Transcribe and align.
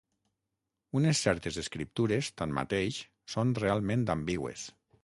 Unes 0.99 1.21
certes 1.27 1.59
escriptures, 1.63 2.31
tanmateix, 2.43 2.99
són 3.37 3.57
realment 3.63 4.09
ambigües. 4.17 4.71